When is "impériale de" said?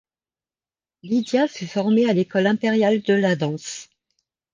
2.47-3.13